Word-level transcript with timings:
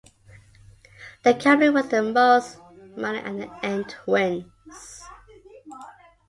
The 1.23 1.35
company 1.35 1.69
with 1.69 1.91
the 1.91 2.01
most 2.01 2.57
money 2.97 3.19
at 3.19 3.37
the 3.37 3.55
end 3.63 3.95
wins. 4.07 5.03